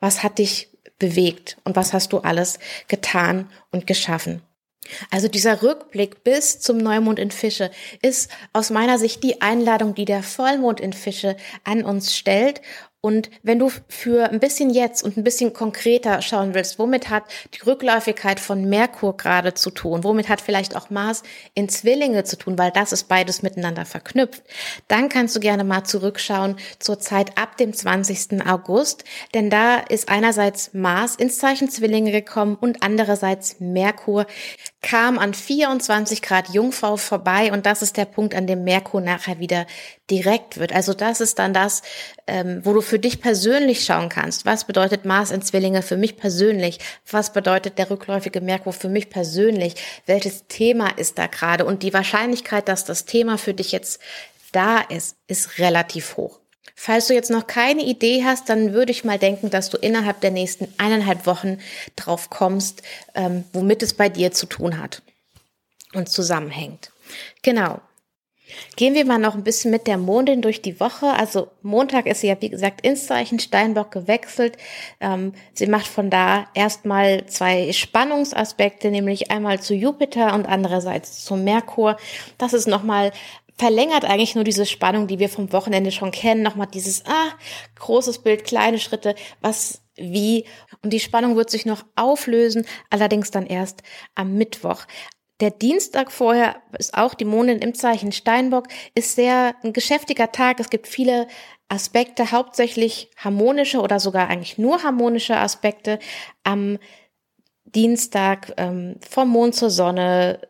was 0.00 0.24
hat 0.24 0.38
dich 0.38 0.70
bewegt 0.98 1.58
und 1.64 1.76
was 1.76 1.92
hast 1.92 2.12
du 2.12 2.18
alles 2.18 2.58
getan 2.88 3.50
und 3.70 3.86
geschaffen. 3.86 4.42
Also 5.10 5.28
dieser 5.28 5.62
Rückblick 5.62 6.24
bis 6.24 6.60
zum 6.60 6.78
Neumond 6.78 7.18
in 7.18 7.30
Fische 7.30 7.70
ist 8.00 8.30
aus 8.52 8.70
meiner 8.70 8.98
Sicht 8.98 9.22
die 9.22 9.42
Einladung, 9.42 9.94
die 9.94 10.04
der 10.04 10.22
Vollmond 10.22 10.80
in 10.80 10.92
Fische 10.92 11.36
an 11.64 11.84
uns 11.84 12.16
stellt 12.16 12.62
Und 13.00 13.30
wenn 13.44 13.60
du 13.60 13.70
für 13.86 14.28
ein 14.28 14.40
bisschen 14.40 14.70
jetzt 14.70 15.04
und 15.04 15.16
ein 15.16 15.22
bisschen 15.22 15.52
konkreter 15.52 16.20
schauen 16.20 16.52
willst, 16.54 16.80
womit 16.80 17.10
hat 17.10 17.22
die 17.54 17.60
Rückläufigkeit 17.64 18.40
von 18.40 18.68
Merkur 18.68 19.16
gerade 19.16 19.54
zu 19.54 19.70
tun, 19.70 20.02
womit 20.02 20.28
hat 20.28 20.40
vielleicht 20.40 20.74
auch 20.74 20.90
Mars 20.90 21.22
in 21.54 21.68
Zwillinge 21.68 22.24
zu 22.24 22.36
tun, 22.36 22.58
weil 22.58 22.72
das 22.72 22.90
ist 22.92 23.04
beides 23.04 23.42
miteinander 23.42 23.84
verknüpft, 23.84 24.42
dann 24.88 25.08
kannst 25.08 25.36
du 25.36 25.40
gerne 25.40 25.62
mal 25.62 25.84
zurückschauen 25.84 26.56
zur 26.80 26.98
Zeit 26.98 27.38
ab 27.38 27.56
dem 27.56 27.72
20. 27.72 28.44
August, 28.44 29.04
denn 29.32 29.48
da 29.48 29.76
ist 29.76 30.08
einerseits 30.08 30.74
Mars 30.74 31.14
ins 31.14 31.38
Zeichen 31.38 31.70
Zwillinge 31.70 32.10
gekommen 32.10 32.56
und 32.60 32.82
andererseits 32.82 33.60
Merkur 33.60 34.26
kam 34.80 35.18
an 35.18 35.34
24 35.34 36.22
Grad 36.22 36.50
Jungfrau 36.50 36.96
vorbei 36.96 37.52
und 37.52 37.66
das 37.66 37.82
ist 37.82 37.96
der 37.96 38.04
Punkt, 38.04 38.34
an 38.34 38.46
dem 38.46 38.62
Merkur 38.62 39.00
nachher 39.00 39.40
wieder 39.40 39.66
direkt 40.08 40.58
wird. 40.58 40.72
Also 40.72 40.94
das 40.94 41.20
ist 41.20 41.38
dann 41.38 41.52
das, 41.52 41.82
ähm, 42.26 42.60
wo 42.64 42.72
du 42.72 42.80
für 42.80 42.98
dich 42.98 43.20
persönlich 43.20 43.84
schauen 43.84 44.08
kannst. 44.08 44.46
Was 44.46 44.64
bedeutet 44.64 45.04
Mars 45.04 45.32
in 45.32 45.42
Zwillinge 45.42 45.82
für 45.82 45.96
mich 45.96 46.16
persönlich? 46.16 46.78
Was 47.10 47.32
bedeutet 47.32 47.78
der 47.78 47.90
rückläufige 47.90 48.40
Merkur 48.40 48.72
für 48.72 48.88
mich 48.88 49.10
persönlich? 49.10 49.74
Welches 50.06 50.46
Thema 50.46 50.96
ist 50.96 51.18
da 51.18 51.26
gerade? 51.26 51.64
Und 51.64 51.82
die 51.82 51.92
Wahrscheinlichkeit, 51.92 52.68
dass 52.68 52.84
das 52.84 53.04
Thema 53.04 53.36
für 53.36 53.54
dich 53.54 53.72
jetzt 53.72 54.00
da 54.52 54.80
ist, 54.80 55.16
ist 55.26 55.58
relativ 55.58 56.16
hoch. 56.16 56.38
Falls 56.74 57.06
du 57.08 57.14
jetzt 57.14 57.30
noch 57.30 57.46
keine 57.46 57.82
Idee 57.82 58.24
hast, 58.24 58.48
dann 58.48 58.72
würde 58.72 58.92
ich 58.92 59.04
mal 59.04 59.18
denken, 59.18 59.50
dass 59.50 59.70
du 59.70 59.76
innerhalb 59.76 60.20
der 60.20 60.30
nächsten 60.30 60.72
eineinhalb 60.78 61.26
Wochen 61.26 61.58
drauf 61.96 62.30
kommst, 62.30 62.82
ähm, 63.14 63.44
womit 63.52 63.82
es 63.82 63.94
bei 63.94 64.08
dir 64.08 64.32
zu 64.32 64.46
tun 64.46 64.78
hat 64.78 65.02
und 65.94 66.08
zusammenhängt. 66.08 66.90
Genau. 67.42 67.80
Gehen 68.76 68.94
wir 68.94 69.04
mal 69.04 69.18
noch 69.18 69.34
ein 69.34 69.44
bisschen 69.44 69.70
mit 69.70 69.86
der 69.86 69.98
Mondin 69.98 70.40
durch 70.40 70.62
die 70.62 70.80
Woche. 70.80 71.08
Also 71.08 71.48
Montag 71.62 72.06
ist 72.06 72.22
sie 72.22 72.28
ja, 72.28 72.40
wie 72.40 72.48
gesagt, 72.48 72.80
ins 72.80 73.06
Zeichen 73.06 73.38
Steinbock 73.38 73.90
gewechselt. 73.90 74.56
Ähm, 75.00 75.34
sie 75.52 75.66
macht 75.66 75.86
von 75.86 76.08
da 76.08 76.46
erstmal 76.54 77.26
zwei 77.26 77.72
Spannungsaspekte, 77.72 78.90
nämlich 78.90 79.30
einmal 79.30 79.60
zu 79.60 79.74
Jupiter 79.74 80.34
und 80.34 80.46
andererseits 80.46 81.24
zu 81.24 81.36
Merkur. 81.36 81.98
Das 82.38 82.54
ist 82.54 82.66
nochmal 82.66 83.12
verlängert 83.58 84.04
eigentlich 84.04 84.34
nur 84.34 84.44
diese 84.44 84.66
Spannung, 84.66 85.06
die 85.08 85.18
wir 85.18 85.28
vom 85.28 85.52
Wochenende 85.52 85.90
schon 85.90 86.12
kennen. 86.12 86.42
Nochmal 86.42 86.68
dieses, 86.72 87.04
ah, 87.06 87.32
großes 87.78 88.20
Bild, 88.20 88.44
kleine 88.44 88.78
Schritte, 88.78 89.14
was, 89.40 89.82
wie. 89.96 90.44
Und 90.82 90.92
die 90.92 91.00
Spannung 91.00 91.36
wird 91.36 91.50
sich 91.50 91.66
noch 91.66 91.84
auflösen, 91.96 92.66
allerdings 92.88 93.30
dann 93.30 93.46
erst 93.46 93.82
am 94.14 94.34
Mittwoch. 94.34 94.86
Der 95.40 95.50
Dienstag 95.50 96.10
vorher 96.10 96.56
ist 96.78 96.94
auch 96.94 97.14
die 97.14 97.24
Mondin 97.24 97.58
im 97.58 97.74
Zeichen 97.74 98.10
Steinbock, 98.10 98.66
ist 98.94 99.14
sehr 99.14 99.54
ein 99.62 99.72
geschäftiger 99.72 100.32
Tag. 100.32 100.58
Es 100.58 100.70
gibt 100.70 100.88
viele 100.88 101.28
Aspekte, 101.68 102.32
hauptsächlich 102.32 103.10
harmonische 103.16 103.80
oder 103.80 104.00
sogar 104.00 104.28
eigentlich 104.28 104.58
nur 104.58 104.82
harmonische 104.82 105.36
Aspekte 105.36 105.98
am 106.42 106.78
Dienstag 107.64 108.54
ähm, 108.56 108.96
vom 109.08 109.28
Mond 109.28 109.54
zur 109.54 109.70
Sonne, 109.70 110.40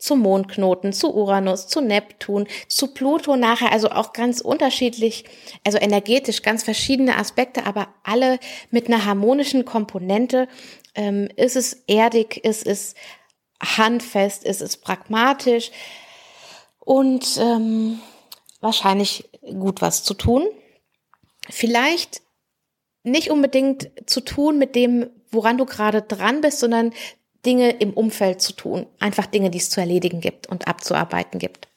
zum 0.00 0.20
Mondknoten, 0.20 0.92
zu 0.92 1.14
Uranus, 1.14 1.68
zu 1.68 1.80
Neptun, 1.80 2.46
zu 2.68 2.88
Pluto 2.88 3.36
nachher, 3.36 3.70
also 3.70 3.90
auch 3.90 4.12
ganz 4.12 4.40
unterschiedlich, 4.40 5.24
also 5.64 5.78
energetisch 5.78 6.42
ganz 6.42 6.62
verschiedene 6.64 7.16
Aspekte, 7.16 7.66
aber 7.66 7.88
alle 8.02 8.38
mit 8.70 8.86
einer 8.86 9.04
harmonischen 9.04 9.64
Komponente. 9.64 10.48
Ähm, 10.94 11.28
ist 11.36 11.54
es 11.54 11.84
erdig, 11.86 12.44
ist 12.44 12.66
es 12.66 12.94
handfest, 13.62 14.44
ist 14.44 14.60
es 14.60 14.76
pragmatisch 14.76 15.70
und 16.80 17.38
ähm, 17.38 18.00
wahrscheinlich 18.60 19.28
gut 19.42 19.82
was 19.82 20.02
zu 20.02 20.14
tun. 20.14 20.48
Vielleicht 21.48 22.22
nicht 23.02 23.30
unbedingt 23.30 23.90
zu 24.06 24.20
tun 24.20 24.58
mit 24.58 24.74
dem, 24.74 25.10
woran 25.30 25.58
du 25.58 25.64
gerade 25.64 26.02
dran 26.02 26.40
bist, 26.40 26.58
sondern 26.58 26.92
Dinge 27.46 27.70
im 27.70 27.92
Umfeld 27.92 28.40
zu 28.40 28.52
tun. 28.52 28.86
Einfach 28.98 29.26
Dinge, 29.26 29.50
die 29.50 29.58
es 29.58 29.70
zu 29.70 29.80
erledigen 29.80 30.20
gibt 30.20 30.46
und 30.46 30.68
abzuarbeiten 30.68 31.38
gibt. 31.38 31.68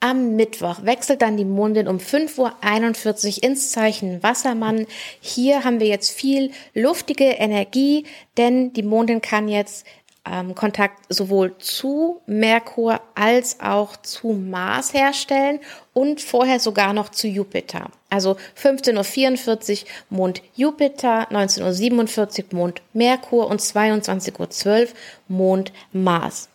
Am 0.00 0.36
Mittwoch 0.36 0.84
wechselt 0.84 1.22
dann 1.22 1.38
die 1.38 1.46
Mondin 1.46 1.88
um 1.88 1.96
5.41 1.96 3.38
Uhr 3.38 3.42
ins 3.42 3.70
Zeichen 3.70 4.22
Wassermann. 4.22 4.86
Hier 5.20 5.64
haben 5.64 5.80
wir 5.80 5.86
jetzt 5.86 6.10
viel 6.10 6.52
luftige 6.74 7.24
Energie, 7.24 8.04
denn 8.36 8.74
die 8.74 8.82
Mondin 8.82 9.22
kann 9.22 9.48
jetzt 9.48 9.86
ähm, 10.30 10.54
Kontakt 10.54 11.02
sowohl 11.08 11.56
zu 11.58 12.20
Merkur 12.26 13.00
als 13.14 13.60
auch 13.60 13.96
zu 13.96 14.28
Mars 14.28 14.92
herstellen 14.92 15.60
und 15.94 16.20
vorher 16.20 16.60
sogar 16.60 16.92
noch 16.92 17.08
zu 17.08 17.26
Jupiter. 17.26 17.90
Also 18.08 18.36
15.44 18.60 19.82
Uhr 19.82 19.88
Mond 20.10 20.42
Jupiter, 20.54 21.28
19.47 21.30 22.52
Uhr 22.52 22.58
Mond 22.58 22.82
Merkur 22.92 23.48
und 23.48 23.60
22.12 23.60 24.82
Uhr 24.82 24.88
Mond 25.28 25.72
Mars. 25.92 26.48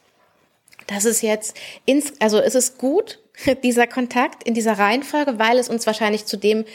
Das 0.88 1.06
ist 1.06 1.22
jetzt, 1.22 1.56
ins, 1.86 2.14
also 2.20 2.40
es 2.40 2.56
ist 2.56 2.78
gut, 2.78 3.20
dieser 3.64 3.88
Kontakt 3.88 4.44
in 4.44 4.54
dieser 4.54 4.78
Reihenfolge, 4.78 5.40
weil 5.40 5.58
es 5.58 5.70
uns 5.70 5.86
wahrscheinlich 5.86 6.26
zu 6.26 6.38
dem 6.38 6.66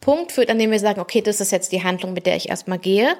Punkt 0.00 0.32
führt, 0.32 0.50
an 0.50 0.58
dem 0.58 0.70
wir 0.70 0.78
sagen, 0.78 1.00
okay, 1.00 1.20
das 1.20 1.40
ist 1.40 1.52
jetzt 1.52 1.72
die 1.72 1.82
Handlung, 1.82 2.12
mit 2.12 2.26
der 2.26 2.36
ich 2.36 2.48
erstmal 2.48 2.78
gehe. 2.78 3.16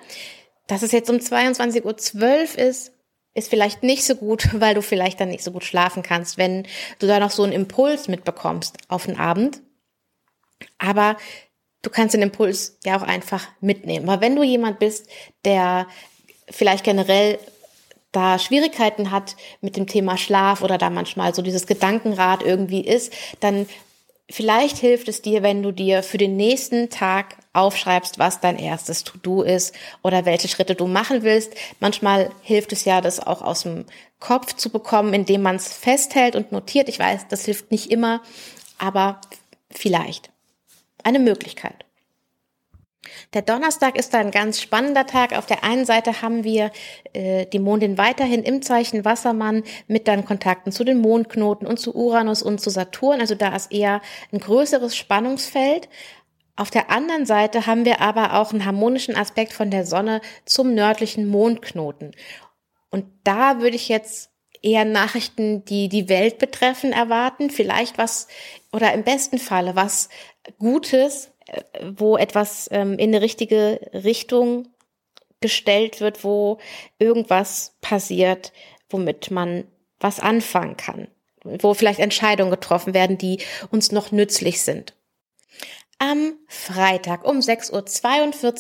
Dass 0.67 0.83
es 0.83 0.93
jetzt 0.93 1.11
um 1.11 1.17
22.12 1.17 1.85
Uhr 1.85 2.59
ist, 2.59 2.93
ist 3.35 3.51
vielleicht 3.51 3.83
nicht 3.83 4.05
so 4.05 4.15
gut, 4.15 4.49
weil 4.61 4.75
du 4.75 4.83
vielleicht 4.83 5.21
dann 5.21 5.29
nicht 5.29 5.45
so 5.45 5.53
gut 5.53 5.65
schlafen 5.65 6.03
kannst, 6.03 6.39
wenn 6.39 6.67
du 6.99 7.07
da 7.07 7.19
noch 7.21 7.31
so 7.31 7.43
einen 7.43 7.53
Impuls 7.53 8.09
mitbekommst 8.09 8.77
auf 8.89 9.07
den 9.07 9.19
Abend. 9.19 9.61
Aber 10.79 11.17
du 11.83 11.91
kannst 11.91 12.15
den 12.15 12.23
Impuls 12.23 12.79
ja 12.85 12.97
auch 12.97 13.03
einfach 13.03 13.47
mitnehmen. 13.61 14.07
Weil 14.07 14.21
wenn 14.21 14.37
du 14.37 14.43
jemand 14.43 14.79
bist, 14.79 15.09
der 15.45 15.87
vielleicht 16.51 16.85
generell 16.85 17.39
da 18.13 18.39
Schwierigkeiten 18.39 19.11
hat 19.11 19.37
mit 19.61 19.77
dem 19.77 19.87
Thema 19.87 20.17
Schlaf 20.17 20.63
oder 20.63 20.79
da 20.79 20.91
manchmal 20.91 21.35
so 21.35 21.43
dieses 21.43 21.67
Gedankenrad 21.67 22.43
irgendwie 22.43 22.81
ist, 22.81 23.13
dann 23.41 23.67
Vielleicht 24.31 24.77
hilft 24.77 25.09
es 25.09 25.23
dir, 25.23 25.43
wenn 25.43 25.63
du 25.63 25.73
dir 25.73 26.03
für 26.03 26.19
den 26.19 26.37
nächsten 26.37 26.91
Tag 26.91 27.37
aufschreibst, 27.55 28.19
was 28.19 28.41
dein 28.41 28.59
erstes 28.59 29.03
To-Do 29.03 29.41
ist 29.41 29.75
oder 30.03 30.27
welche 30.27 30.49
Schritte 30.49 30.75
du 30.75 30.87
machen 30.87 31.23
willst. 31.23 31.55
Manchmal 31.81 32.31
hilft 32.43 32.73
es 32.73 32.85
ja, 32.85 33.01
das 33.01 33.21
auch 33.21 33.41
aus 33.41 33.63
dem 33.63 33.87
Kopf 34.21 34.53
zu 34.53 34.69
bekommen, 34.69 35.15
indem 35.15 35.41
man 35.41 35.57
es 35.57 35.73
festhält 35.73 36.37
und 36.37 36.53
notiert. 36.53 36.91
Ich 36.91 36.99
weiß, 36.99 37.29
das 37.29 37.47
hilft 37.47 37.71
nicht 37.71 37.91
immer, 37.91 38.21
aber 38.77 39.19
vielleicht. 39.71 40.29
Eine 41.05 41.19
Möglichkeit. 41.19 41.85
Der 43.33 43.43
Donnerstag 43.43 43.97
ist 43.97 44.15
ein 44.15 44.31
ganz 44.31 44.61
spannender 44.61 45.07
Tag. 45.07 45.37
Auf 45.37 45.47
der 45.47 45.65
einen 45.65 45.85
Seite 45.85 46.23
haben 46.23 46.45
wir 46.45 46.71
äh, 47.13 47.47
die 47.47 47.59
Mondin 47.59 47.99
weiterhin 47.99 48.43
im 48.43 48.63
Zeichen 48.63 49.05
Wassermann 49.05 49.63
mit 49.87 50.09
dann 50.09 50.25
Kontakten 50.25 50.73
zu 50.73 50.85
den 50.85 51.01
Mondknoten 51.01 51.67
und 51.67 51.79
zu 51.79 51.95
Uranus 51.95 52.43
und 52.43 52.61
zu 52.61 52.71
Saturn. 52.71 53.21
Also 53.21 53.35
da 53.35 53.55
ist 53.55 53.73
eher 53.73 54.01
ein 54.33 54.41
größeres 54.41 54.97
Spannungsfeld. 54.97 55.89
Auf 56.57 56.71
der 56.71 56.91
anderen 56.91 57.25
Seite 57.25 57.67
haben 57.67 57.85
wir 57.85 58.01
aber 58.01 58.35
auch 58.35 58.53
einen 58.53 58.65
harmonischen 58.65 59.17
Aspekt 59.17 59.53
von 59.53 59.71
der 59.71 59.87
Sonne 59.87 60.21
zum 60.45 60.75
nördlichen 60.75 61.29
Mondknoten. 61.29 62.13
Und 62.91 63.05
da 63.23 63.61
würde 63.61 63.77
ich 63.77 63.89
jetzt 63.89 64.31
eher 64.63 64.85
Nachrichten, 64.85 65.65
die 65.65 65.89
die 65.89 66.09
Welt 66.09 66.39
betreffen, 66.39 66.93
erwarten. 66.93 67.51
Vielleicht 67.51 67.99
was 67.99 68.29
oder 68.73 68.93
im 68.93 69.05
besten 69.05 69.39
Falle 69.39 69.77
was 69.77 70.09
Gutes 70.59 71.31
wo 71.97 72.17
etwas 72.17 72.69
ähm, 72.73 72.99
in 72.99 73.15
eine 73.15 73.23
richtige 73.23 73.81
Richtung 73.93 74.69
gestellt 75.41 76.01
wird, 76.01 76.25
wo 76.25 76.59
irgendwas 76.99 77.75
passiert, 77.81 78.53
womit 78.91 79.31
man 79.31 79.65
was 80.01 80.21
anfangen 80.21 80.77
kann, 80.77 81.09
wo 81.45 81.75
vielleicht 81.75 82.01
Entscheidungen 82.01 82.51
getroffen 82.51 82.95
werden, 82.95 83.19
die 83.19 83.39
uns 83.71 83.93
noch 83.93 84.13
nützlich 84.13 84.63
sind. 84.63 84.95
Am 86.01 86.35
Freitag 86.47 87.27
um 87.27 87.39
6.42 87.39 87.73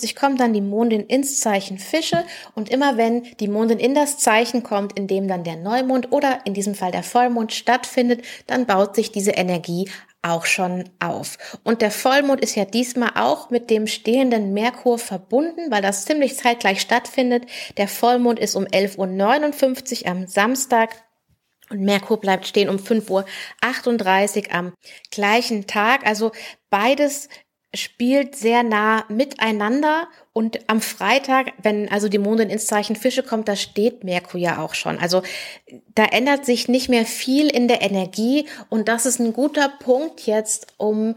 Uhr 0.08 0.14
kommt 0.18 0.40
dann 0.40 0.52
die 0.52 0.60
Mondin 0.60 1.06
ins 1.06 1.38
Zeichen 1.38 1.78
Fische 1.78 2.24
und 2.56 2.68
immer 2.68 2.96
wenn 2.96 3.22
die 3.38 3.46
Mondin 3.46 3.78
in 3.78 3.94
das 3.94 4.18
Zeichen 4.18 4.64
kommt, 4.64 4.98
in 4.98 5.06
dem 5.06 5.28
dann 5.28 5.44
der 5.44 5.54
Neumond 5.54 6.10
oder 6.10 6.40
in 6.46 6.54
diesem 6.54 6.74
Fall 6.74 6.90
der 6.90 7.04
Vollmond 7.04 7.52
stattfindet, 7.52 8.22
dann 8.48 8.66
baut 8.66 8.96
sich 8.96 9.12
diese 9.12 9.30
Energie 9.30 9.88
auch 10.20 10.46
schon 10.46 10.90
auf. 10.98 11.38
Und 11.62 11.80
der 11.80 11.92
Vollmond 11.92 12.40
ist 12.40 12.56
ja 12.56 12.64
diesmal 12.64 13.12
auch 13.14 13.50
mit 13.50 13.70
dem 13.70 13.86
stehenden 13.86 14.52
Merkur 14.52 14.98
verbunden, 14.98 15.70
weil 15.70 15.80
das 15.80 16.06
ziemlich 16.06 16.36
zeitgleich 16.36 16.80
stattfindet. 16.80 17.46
Der 17.76 17.86
Vollmond 17.86 18.40
ist 18.40 18.56
um 18.56 18.64
11.59 18.64 20.02
Uhr 20.02 20.10
am 20.10 20.26
Samstag 20.26 20.90
und 21.70 21.80
Merkur 21.80 22.20
bleibt 22.20 22.46
stehen 22.46 22.68
um 22.68 22.76
5.38 22.76 24.48
Uhr 24.48 24.54
am 24.54 24.72
gleichen 25.10 25.66
Tag. 25.66 26.06
Also 26.06 26.32
beides 26.70 27.28
spielt 27.74 28.34
sehr 28.34 28.62
nah 28.62 29.04
miteinander 29.08 30.08
und 30.32 30.70
am 30.70 30.80
Freitag, 30.80 31.52
wenn 31.62 31.90
also 31.90 32.08
die 32.08 32.18
Mondin 32.18 32.48
ins 32.48 32.66
Zeichen 32.66 32.96
Fische 32.96 33.22
kommt, 33.22 33.46
da 33.46 33.56
steht 33.56 34.04
Merkur 34.04 34.40
ja 34.40 34.62
auch 34.62 34.74
schon. 34.74 34.98
Also 34.98 35.22
da 35.94 36.04
ändert 36.04 36.46
sich 36.46 36.68
nicht 36.68 36.88
mehr 36.88 37.04
viel 37.04 37.48
in 37.48 37.68
der 37.68 37.82
Energie 37.82 38.48
und 38.70 38.88
das 38.88 39.04
ist 39.04 39.20
ein 39.20 39.34
guter 39.34 39.68
Punkt 39.68 40.26
jetzt, 40.26 40.68
um 40.78 41.14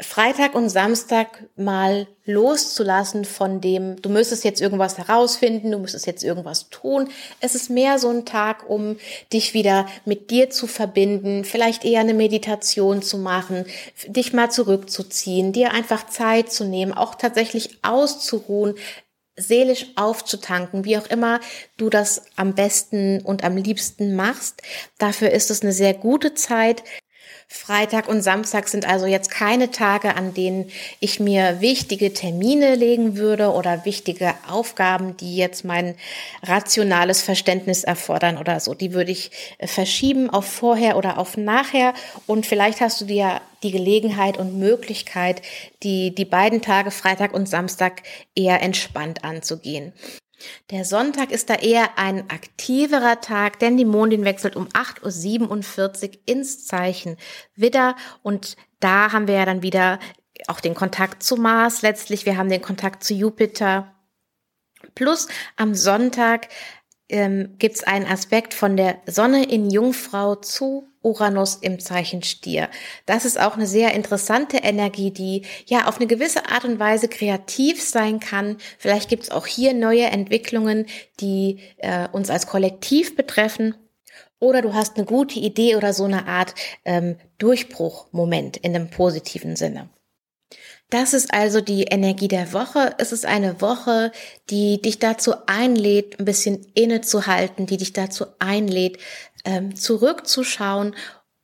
Freitag 0.00 0.54
und 0.54 0.68
Samstag 0.68 1.44
mal 1.56 2.08
loszulassen 2.24 3.24
von 3.24 3.60
dem, 3.60 4.00
du 4.00 4.08
müsstest 4.08 4.44
jetzt 4.44 4.60
irgendwas 4.60 4.98
herausfinden, 4.98 5.70
du 5.70 5.78
müsstest 5.78 6.06
jetzt 6.06 6.24
irgendwas 6.24 6.70
tun. 6.70 7.08
Es 7.40 7.54
ist 7.54 7.70
mehr 7.70 7.98
so 7.98 8.08
ein 8.08 8.24
Tag, 8.24 8.68
um 8.68 8.96
dich 9.32 9.54
wieder 9.54 9.86
mit 10.04 10.30
dir 10.30 10.50
zu 10.50 10.66
verbinden, 10.66 11.44
vielleicht 11.44 11.84
eher 11.84 12.00
eine 12.00 12.14
Meditation 12.14 13.02
zu 13.02 13.18
machen, 13.18 13.64
dich 14.06 14.32
mal 14.32 14.50
zurückzuziehen, 14.50 15.52
dir 15.52 15.72
einfach 15.72 16.06
Zeit 16.06 16.52
zu 16.52 16.64
nehmen, 16.64 16.92
auch 16.92 17.14
tatsächlich 17.14 17.78
auszuruhen, 17.82 18.74
seelisch 19.36 19.86
aufzutanken, 19.96 20.84
wie 20.84 20.98
auch 20.98 21.06
immer 21.06 21.40
du 21.76 21.88
das 21.90 22.22
am 22.36 22.54
besten 22.54 23.20
und 23.22 23.44
am 23.44 23.56
liebsten 23.56 24.14
machst. 24.14 24.62
Dafür 24.98 25.30
ist 25.30 25.50
es 25.50 25.62
eine 25.62 25.72
sehr 25.72 25.94
gute 25.94 26.34
Zeit, 26.34 26.82
Freitag 27.52 28.08
und 28.08 28.22
Samstag 28.22 28.66
sind 28.66 28.88
also 28.88 29.04
jetzt 29.04 29.30
keine 29.30 29.70
Tage, 29.70 30.16
an 30.16 30.32
denen 30.32 30.70
ich 31.00 31.20
mir 31.20 31.60
wichtige 31.60 32.14
Termine 32.14 32.76
legen 32.76 33.18
würde 33.18 33.52
oder 33.52 33.84
wichtige 33.84 34.32
Aufgaben, 34.48 35.18
die 35.18 35.36
jetzt 35.36 35.62
mein 35.62 35.94
rationales 36.42 37.20
Verständnis 37.20 37.84
erfordern 37.84 38.38
oder 38.38 38.58
so. 38.58 38.72
Die 38.72 38.94
würde 38.94 39.12
ich 39.12 39.30
äh, 39.58 39.66
verschieben 39.66 40.30
auf 40.30 40.46
vorher 40.46 40.96
oder 40.96 41.18
auf 41.18 41.36
nachher. 41.36 41.92
Und 42.26 42.46
vielleicht 42.46 42.80
hast 42.80 43.02
du 43.02 43.04
dir 43.04 43.42
die 43.62 43.70
Gelegenheit 43.70 44.38
und 44.38 44.58
Möglichkeit, 44.58 45.42
die, 45.82 46.14
die 46.14 46.24
beiden 46.24 46.62
Tage 46.62 46.90
Freitag 46.90 47.34
und 47.34 47.48
Samstag 47.48 48.02
eher 48.34 48.62
entspannt 48.62 49.24
anzugehen. 49.24 49.92
Der 50.70 50.84
Sonntag 50.84 51.30
ist 51.30 51.50
da 51.50 51.54
eher 51.54 51.98
ein 51.98 52.30
aktiverer 52.30 53.20
Tag, 53.20 53.58
denn 53.58 53.76
die 53.76 53.84
Mondin 53.84 54.24
wechselt 54.24 54.56
um 54.56 54.68
8.47 54.68 56.08
Uhr 56.08 56.20
ins 56.26 56.66
Zeichen 56.66 57.16
Widder 57.54 57.96
und 58.22 58.56
da 58.80 59.12
haben 59.12 59.28
wir 59.28 59.34
ja 59.34 59.44
dann 59.44 59.62
wieder 59.62 59.98
auch 60.48 60.60
den 60.60 60.74
Kontakt 60.74 61.22
zu 61.22 61.36
Mars 61.36 61.82
letztlich, 61.82 62.26
wir 62.26 62.36
haben 62.36 62.48
den 62.48 62.62
Kontakt 62.62 63.04
zu 63.04 63.14
Jupiter. 63.14 63.94
Plus 64.94 65.28
am 65.56 65.74
Sonntag 65.74 66.48
ähm, 67.12 67.54
gibt 67.58 67.76
es 67.76 67.84
einen 67.84 68.06
Aspekt 68.06 68.54
von 68.54 68.76
der 68.76 68.96
Sonne 69.06 69.44
in 69.44 69.70
Jungfrau 69.70 70.34
zu 70.34 70.88
Uranus 71.02 71.56
im 71.56 71.78
Zeichen 71.78 72.22
Stier. 72.22 72.68
Das 73.06 73.24
ist 73.24 73.38
auch 73.38 73.56
eine 73.56 73.66
sehr 73.66 73.92
interessante 73.94 74.58
Energie, 74.58 75.10
die 75.10 75.42
ja 75.66 75.88
auf 75.88 75.96
eine 75.96 76.06
gewisse 76.06 76.46
Art 76.48 76.64
und 76.64 76.78
Weise 76.78 77.08
kreativ 77.08 77.82
sein 77.82 78.20
kann. 78.20 78.56
Vielleicht 78.78 79.08
gibt 79.08 79.24
es 79.24 79.30
auch 79.30 79.46
hier 79.46 79.74
neue 79.74 80.04
Entwicklungen, 80.04 80.86
die 81.20 81.58
äh, 81.78 82.08
uns 82.08 82.30
als 82.30 82.46
Kollektiv 82.46 83.16
betreffen. 83.16 83.74
Oder 84.38 84.62
du 84.62 84.74
hast 84.74 84.96
eine 84.96 85.06
gute 85.06 85.38
Idee 85.38 85.76
oder 85.76 85.92
so 85.92 86.04
eine 86.04 86.26
Art 86.26 86.54
ähm, 86.84 87.16
Durchbruchmoment 87.38 88.56
in 88.56 88.74
einem 88.74 88.90
positiven 88.90 89.54
Sinne. 89.54 89.88
Das 90.92 91.14
ist 91.14 91.32
also 91.32 91.62
die 91.62 91.84
Energie 91.84 92.28
der 92.28 92.52
Woche. 92.52 92.94
Es 92.98 93.12
ist 93.12 93.24
eine 93.24 93.62
Woche, 93.62 94.12
die 94.50 94.82
dich 94.82 94.98
dazu 94.98 95.32
einlädt, 95.46 96.20
ein 96.20 96.26
bisschen 96.26 96.66
innezuhalten, 96.74 97.64
die 97.64 97.78
dich 97.78 97.94
dazu 97.94 98.26
einlädt, 98.40 98.98
ähm, 99.46 99.74
zurückzuschauen 99.74 100.94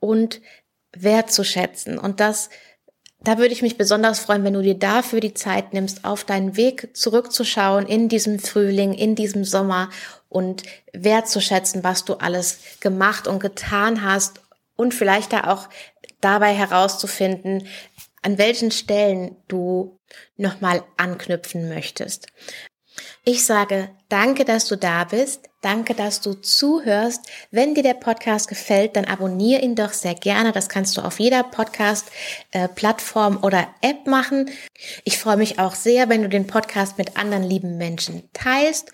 und 0.00 0.42
wertzuschätzen. 0.92 1.98
Und 1.98 2.20
das, 2.20 2.50
da 3.20 3.38
würde 3.38 3.54
ich 3.54 3.62
mich 3.62 3.78
besonders 3.78 4.18
freuen, 4.18 4.44
wenn 4.44 4.52
du 4.52 4.60
dir 4.60 4.78
dafür 4.78 5.20
die 5.20 5.32
Zeit 5.32 5.72
nimmst, 5.72 6.04
auf 6.04 6.24
deinen 6.24 6.58
Weg 6.58 6.94
zurückzuschauen 6.94 7.86
in 7.86 8.10
diesem 8.10 8.38
Frühling, 8.40 8.92
in 8.92 9.14
diesem 9.14 9.44
Sommer 9.44 9.88
und 10.28 10.62
wertzuschätzen, 10.92 11.82
was 11.84 12.04
du 12.04 12.16
alles 12.16 12.58
gemacht 12.80 13.26
und 13.26 13.40
getan 13.40 14.04
hast 14.04 14.42
und 14.76 14.92
vielleicht 14.92 15.32
da 15.32 15.44
auch 15.50 15.70
dabei 16.20 16.52
herauszufinden, 16.52 17.66
an 18.22 18.38
welchen 18.38 18.70
Stellen 18.70 19.36
du 19.48 19.98
nochmal 20.36 20.84
anknüpfen 20.96 21.68
möchtest. 21.68 22.28
Ich 23.24 23.44
sage 23.44 23.90
danke, 24.08 24.44
dass 24.44 24.66
du 24.66 24.76
da 24.76 25.04
bist. 25.04 25.48
Danke, 25.60 25.94
dass 25.94 26.20
du 26.20 26.34
zuhörst. 26.34 27.26
Wenn 27.50 27.74
dir 27.74 27.82
der 27.82 27.94
Podcast 27.94 28.48
gefällt, 28.48 28.96
dann 28.96 29.04
abonniere 29.04 29.60
ihn 29.60 29.74
doch 29.74 29.92
sehr 29.92 30.14
gerne. 30.14 30.52
Das 30.52 30.68
kannst 30.68 30.96
du 30.96 31.02
auf 31.02 31.18
jeder 31.18 31.42
Podcast-Plattform 31.42 33.36
äh, 33.36 33.46
oder 33.46 33.68
App 33.82 34.06
machen. 34.06 34.50
Ich 35.04 35.18
freue 35.18 35.36
mich 35.36 35.58
auch 35.58 35.74
sehr, 35.74 36.08
wenn 36.08 36.22
du 36.22 36.28
den 36.28 36.46
Podcast 36.46 36.96
mit 36.96 37.16
anderen 37.16 37.42
lieben 37.42 37.76
Menschen 37.76 38.28
teilst. 38.32 38.92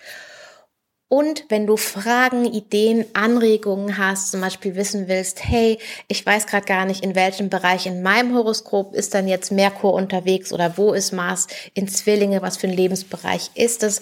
Und 1.07 1.45
wenn 1.49 1.67
du 1.67 1.77
Fragen, 1.77 2.45
Ideen, 2.45 3.05
Anregungen 3.13 3.97
hast, 3.97 4.31
zum 4.31 4.41
Beispiel 4.41 4.75
wissen 4.75 5.07
willst, 5.07 5.43
hey, 5.43 5.77
ich 6.07 6.25
weiß 6.25 6.47
gerade 6.47 6.65
gar 6.65 6.85
nicht, 6.85 7.03
in 7.03 7.13
welchem 7.13 7.49
Bereich 7.49 7.85
in 7.85 8.01
meinem 8.01 8.35
Horoskop 8.35 8.95
ist 8.95 9.13
dann 9.13 9.27
jetzt 9.27 9.51
Merkur 9.51 9.93
unterwegs 9.93 10.51
oder 10.51 10.77
wo 10.77 10.93
ist 10.93 11.13
Mars 11.13 11.47
in 11.75 11.87
Zwillinge, 11.87 12.41
was 12.41 12.57
für 12.57 12.67
ein 12.67 12.73
Lebensbereich 12.73 13.51
ist 13.53 13.83
es, 13.83 14.01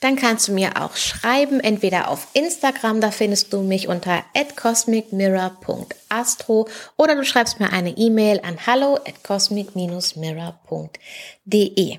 dann 0.00 0.16
kannst 0.16 0.48
du 0.48 0.52
mir 0.52 0.82
auch 0.82 0.96
schreiben, 0.96 1.60
entweder 1.60 2.08
auf 2.08 2.26
Instagram, 2.32 3.00
da 3.00 3.12
findest 3.12 3.52
du 3.52 3.62
mich 3.62 3.86
unter 3.88 4.24
cosmicmirror.astro 4.56 6.68
oder 6.96 7.14
du 7.14 7.24
schreibst 7.24 7.60
mir 7.60 7.72
eine 7.72 7.90
E-Mail 7.90 8.40
an 8.42 8.66
hallo 8.66 8.96
at 8.96 9.22
cosmic-mirror.de. 9.22 11.98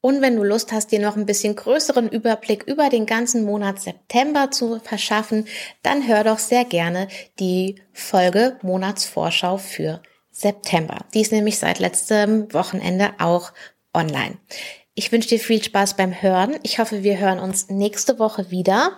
Und 0.00 0.20
wenn 0.22 0.36
du 0.36 0.42
Lust 0.42 0.72
hast, 0.72 0.92
dir 0.92 1.00
noch 1.00 1.16
ein 1.16 1.26
bisschen 1.26 1.56
größeren 1.56 2.08
Überblick 2.08 2.64
über 2.64 2.88
den 2.88 3.06
ganzen 3.06 3.44
Monat 3.44 3.80
September 3.80 4.50
zu 4.50 4.80
verschaffen, 4.80 5.46
dann 5.82 6.06
hör 6.06 6.24
doch 6.24 6.38
sehr 6.38 6.64
gerne 6.64 7.08
die 7.38 7.76
Folge 7.92 8.58
Monatsvorschau 8.62 9.58
für 9.58 10.02
September. 10.30 10.98
Die 11.14 11.20
ist 11.20 11.32
nämlich 11.32 11.58
seit 11.58 11.78
letztem 11.78 12.52
Wochenende 12.52 13.14
auch 13.18 13.52
online. 13.92 14.38
Ich 14.94 15.10
wünsche 15.10 15.28
dir 15.28 15.40
viel 15.40 15.62
Spaß 15.62 15.96
beim 15.96 16.22
Hören. 16.22 16.56
Ich 16.62 16.78
hoffe, 16.78 17.02
wir 17.02 17.18
hören 17.18 17.38
uns 17.40 17.68
nächste 17.68 18.18
Woche 18.18 18.50
wieder. 18.50 18.96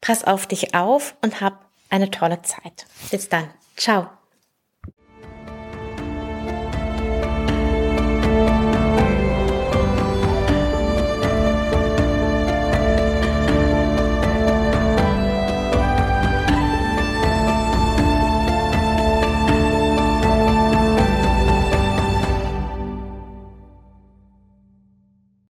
Pass 0.00 0.24
auf 0.24 0.46
dich 0.46 0.74
auf 0.74 1.14
und 1.22 1.40
hab 1.40 1.66
eine 1.88 2.10
tolle 2.10 2.42
Zeit. 2.42 2.86
Bis 3.10 3.28
dann. 3.28 3.50
Ciao. 3.76 4.19